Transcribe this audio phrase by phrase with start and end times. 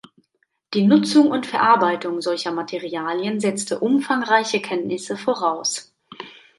[0.73, 5.93] Die Nutzung und Verarbeitung solcher Materialien setzte umfangreiche Kenntnisse voraus.